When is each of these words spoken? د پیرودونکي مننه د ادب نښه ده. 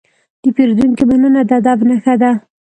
د 0.41 0.43
پیرودونکي 0.55 1.03
مننه 1.09 1.41
د 1.49 1.51
ادب 1.59 1.79
نښه 1.89 2.15
ده. 2.21 2.31